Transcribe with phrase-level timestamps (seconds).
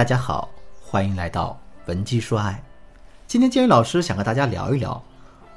[0.00, 0.48] 大家好，
[0.80, 2.58] 欢迎来到文姬说爱。
[3.26, 5.04] 今天建宇老师想和大家聊一聊，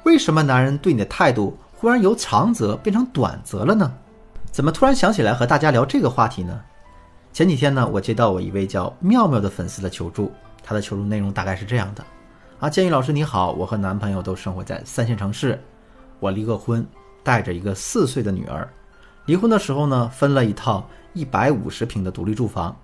[0.02, 3.90] 为什么男人对你的态度忽然由长则变成短则了呢？
[4.52, 6.60] 怎么突然想起来和大家聊这个话题呢？
[7.32, 10.30] 前几天呢，我接到我一位叫妙妙的粉丝的求助，
[10.62, 12.04] 他的求助内容大概是这样的：
[12.60, 15.58] 啊，建宇老师你好，我和男朋友都生活在三线城市，
[16.20, 16.86] 我离过婚，
[17.22, 18.68] 带着一个四岁的女儿。
[19.24, 22.76] 离婚的时候呢，分了一套一百五十平的独立住房。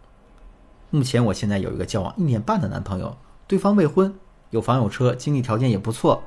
[0.93, 4.13] 目前我现在有一个交往一年半的男朋友，对方未婚，
[4.51, 6.21] 有房有车，经济条件也不错。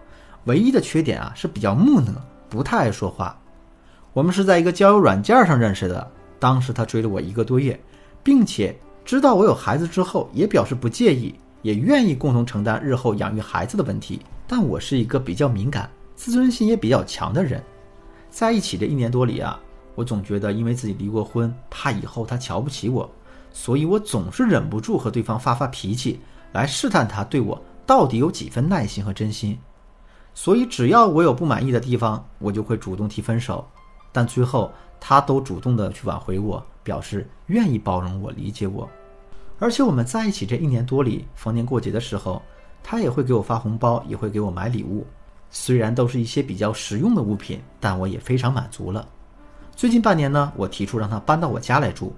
[0.46, 2.14] 唯一的缺点啊是比较木讷，
[2.50, 3.38] 不太爱说话。
[4.14, 7.78] 我们是在一个交友软件上认识的，当时他追了我一个多月，
[8.24, 14.22] 并且知道我有孩子之后，也表示不介意，也愿意共同承担日后养育孩子的问题。
[14.48, 17.62] 但我是一个比较敏感、自尊心也比较强的人，
[18.30, 19.60] 在一起这一年多里啊，
[19.96, 23.10] 我总觉得因为自己离过婚，怕以后他瞧不起我。
[23.54, 26.20] 所以我总是忍不住和对方发发脾气，
[26.52, 29.58] 来试探他对我到底有几分耐心和真心。
[30.34, 33.66] 所以只要我有不满意的地方，我就会主动提分手。
[34.12, 38.90] 但最后他都主动的去挽回我，表示愿意包容我、理解我。
[39.60, 42.42] 而且我们在一起这一年多里，逢年过节的时候，
[42.84, 45.06] 他也会给我发红包，也会给我买礼物。
[45.52, 49.08] 虽然都是一些比较实用的物品，但我也非常满足了。
[49.76, 52.14] 最近半年呢，我提出让他搬到我家来住。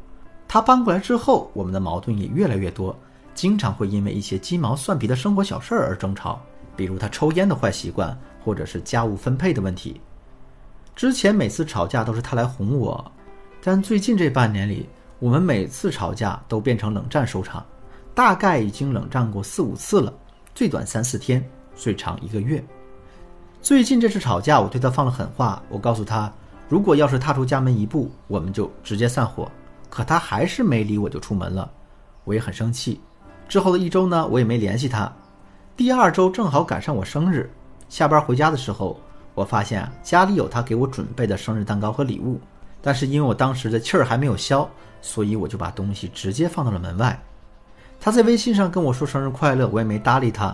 [0.55, 2.97] 他搬过来之后，我们的矛盾也越来越多，
[3.33, 6.39] 经常会因为一些鸡毛蒜皮的生活小事儿而争吵，
[6.77, 9.99] 比如他抽烟的坏习惯，或者是家务分配的问题。
[10.95, 13.11] 之前每次吵架都是他来哄我，
[13.61, 14.87] 但最近这半年里，
[15.19, 17.61] 我们每次吵架都变成冷战收场，
[18.13, 20.13] 大概已经冷战过四五次了，
[20.53, 22.63] 最短三四天，最长一个月。
[23.61, 26.31] 最近这次吵架，我对他放了狠话，我告诉他，
[26.69, 29.51] 如果要是踏出家门一步，我们就直接散伙。
[29.95, 31.71] 可他还是没理我，就出门了，
[32.25, 32.99] 我也很生气。
[33.47, 35.09] 之后的一周呢，我也没联系他。
[35.77, 37.49] 第二周正好赶上我生日，
[37.87, 38.99] 下班回家的时候，
[39.35, 42.37] 我发现家里有他给我准备的生日蛋糕和礼物。
[42.81, 44.69] 但是因为我当时的气儿还没有消，
[45.01, 47.17] 所以我就把东西直接放到了门外。
[47.97, 50.53] 他在微信上跟我说生日快乐，我也没搭理他。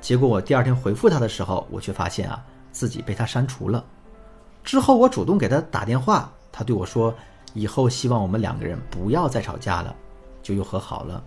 [0.00, 2.40] 结果我第二天回复他的时候，我却发现啊，
[2.70, 3.84] 自己被他删除了。
[4.62, 7.12] 之后我主动给他打电话，他对我说。
[7.56, 9.96] 以后希望我们两个人不要再吵架了，
[10.42, 11.24] 就又和好了。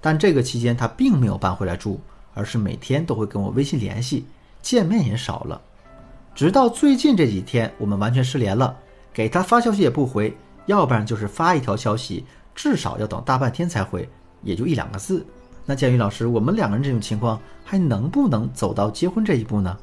[0.00, 2.00] 但这个期间他并没有搬回来住，
[2.34, 4.24] 而是每天都会跟我微信联系，
[4.62, 5.60] 见面也少了。
[6.36, 8.76] 直到最近这几天，我们完全失联了，
[9.12, 10.32] 给他发消息也不回，
[10.66, 12.24] 要不然就是发一条消息，
[12.54, 14.08] 至少要等大半天才回，
[14.44, 15.26] 也就一两个字。
[15.66, 19.76] 那建宇老师，我们两个人这种情况还能不能走到结婚这一步呢？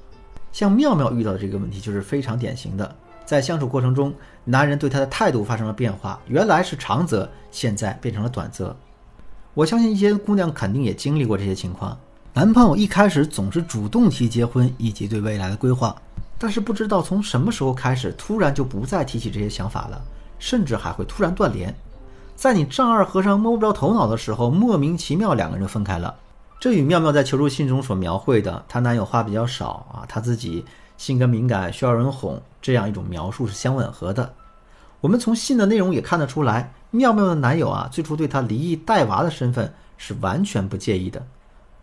[0.53, 2.95] 像妙妙遇到的这个问题就是非常典型的。
[3.25, 4.13] 在相处过程中，
[4.44, 8.75] 男人对她的态度发生了变化，原来是长则，现在变成了短则。
[9.53, 11.97] 我相信一些姑娘肯定也经历过这些情况。
[12.34, 15.96] 男朋友一开始总是主动提结婚以及对未来的规划，
[16.38, 20.02] 但是不知道从什么时候开始，突然就不再提起这些想法了，
[20.38, 21.74] 甚至还会突然断联。
[22.36, 26.13] 在你丈二和尚摸不着头脑的时候，莫名其妙两个人就分开了。
[26.59, 30.66] 这与妙妙在求助信中所描绘的她男友话比较少啊，她自己。
[30.97, 34.33] 性格敏感，需要人哄，这样一种描述是相吻合的。
[35.01, 41.21] 我们从信的内容也看得出来，妙妙的男友啊，最初对她离异带娃的身份是完全不介意的，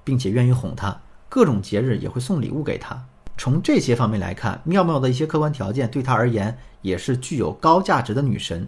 [0.02, 3.04] 并且愿意哄她，各种节日也会送礼物给她。
[3.36, 8.66] 从这些方面来看，妙妙的一些客观条件对她而言也是具有高价值的女神。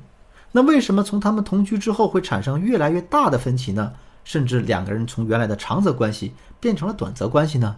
[0.52, 3.94] 那为什么从他们同居之后会产生越来越大的分歧呢？
[4.24, 7.76] 甚至两个人从原来的长则关系变成了短则关系呢？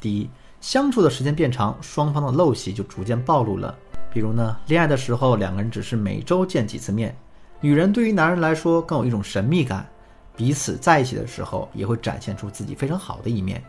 [0.00, 0.28] 第一。
[0.60, 3.74] 相处的时间变长，双方的陋习就逐渐暴露了。
[4.12, 7.16] 比如呢，恋爱的时候两个人只是每周见几次面，
[7.62, 9.88] 女人对于男人来说更有一种神秘感，
[10.36, 13.64] 彼此在一起的时候也会展现出自己非常好的一面。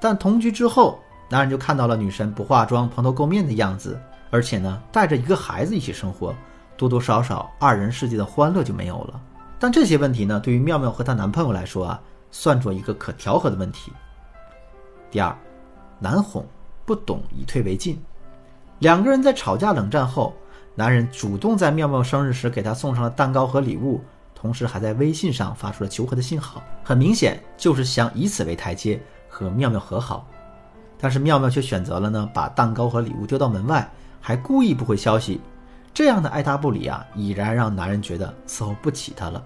[0.00, 0.98] 但同居之后，
[1.30, 3.96] 男人就看到了女神不化妆、蓬头垢面的样子，
[4.30, 6.34] 而且呢带着一个孩子一起生活，
[6.76, 9.20] 多多少少二人世界的欢乐就没有了。
[9.66, 13.92] 但这些问题呢，对于妙妙和她男朋友来说啊，算作一个可调和的问题。
[15.10, 15.36] 第二。
[15.98, 16.46] 难哄，
[16.84, 18.00] 不懂以退为进。
[18.78, 20.32] 两个人在吵架冷战后，
[20.76, 24.00] 男人主动在妙妙生日时给她送上了蛋糕和礼物，
[24.36, 30.28] 同时还在微信上发出了求和的信号，很明显就是想以此为台阶和妙妙和好。
[30.96, 33.90] 但是妙妙却选择了呢，把蛋糕和礼物丢到门外，
[34.20, 35.40] 还故意不回消息。
[35.92, 39.44] 这样的爱答不理啊，已然让男人觉得伺候不起她了。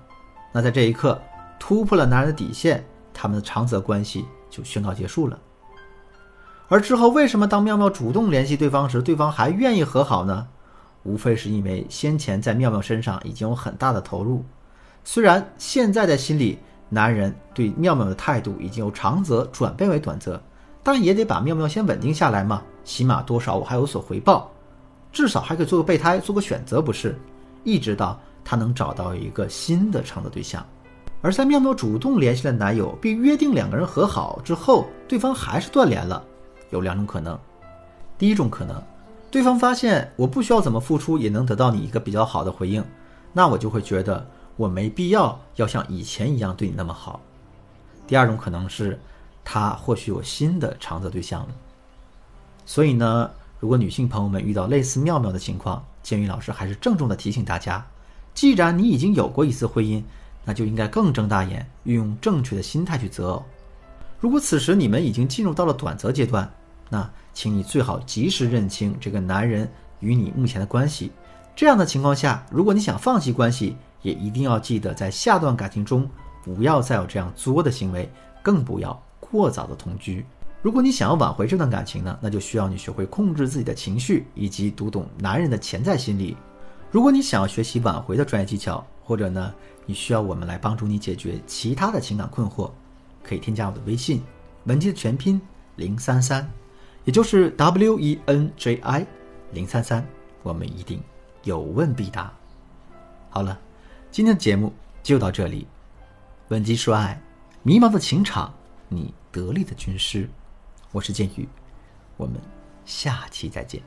[0.53, 1.21] 那在这一刻，
[1.59, 5.39] 突破了男人的底线，他们的长则关系就宣告结束了。
[6.69, 10.47] 而之后，为什么当妙妙主动联系对方时，对方还愿意和好呢？
[11.03, 14.45] 无非是因为先前在妙妙身上已经有很大的投入。
[15.03, 16.59] 虽然现在在心里，
[16.89, 20.41] 男人对妙妙的态度已经由长则转变为短则，
[20.83, 24.51] 但也得把妙妙先稳定下来嘛，起码多少我还有所回报，
[25.11, 27.19] 至少还可以做个备胎，做个选择，不是？
[27.65, 28.21] 一直到
[28.51, 30.67] 他能找到一个新的长则对象。
[31.23, 36.21] 而在妙妙主动联系了男友，并约定两个人和好之后，对方还是断联了，
[36.71, 37.39] 有两种可能。
[38.19, 38.83] 第一种可能，
[39.31, 42.85] 对方发现我不需要怎么付出也能得到你一个比较好的回应，
[43.33, 44.27] 那我就会觉得
[44.57, 47.21] 我没必要要像以前一样对你那么好。
[48.09, 48.99] 第二种可能是，
[49.45, 51.49] 他或许有新的长择对象了。
[52.67, 53.31] 所以呢，
[53.61, 57.87] 如果女性朋友们遇到类似妙妙的情况，建宇老师还是郑重的提醒大家：
[58.35, 60.03] 既然你已经有过一次婚姻，
[60.45, 63.45] 那就应该更睁大眼，运用正确的心态去择偶。
[64.19, 66.51] 如果此时你们已经进入到了短择阶段，
[66.89, 71.11] 那请你最好及时认清这个男人与你目前的关系。
[71.55, 76.09] 这样的情况下，如果你想放弃关系，也一定要记得在下段感情中
[76.43, 78.11] 不要再有这样作的行为，
[78.43, 80.25] 更不要过早的同居。
[80.63, 86.37] 如果你想要挽回这段感情呢，那就需要你学会控制自己的情绪，以及读懂男人的潜在心理。
[86.91, 89.55] 如果你想要学习挽回的专业技巧，或者呢，
[89.87, 92.71] 你需要我们来帮助你解决其他的情感困惑，
[93.23, 94.23] 可以添加我的微信，
[94.65, 95.41] 文姬的全拼
[95.77, 96.49] 零三三，
[97.05, 99.07] 也就是 W E N J I
[99.53, 100.05] 零三三，
[100.43, 101.01] 我们一定
[101.45, 102.33] 有问必答。
[103.31, 103.57] 好了，
[104.11, 104.73] 今天的节目
[105.03, 105.69] 就到这里。
[106.49, 107.23] 文姬说爱，
[107.63, 108.53] 迷茫的情场，
[108.89, 110.29] 你得力的军师，
[110.91, 111.49] 我是剑宇，
[112.17, 112.41] 我们
[112.85, 113.81] 下期再见。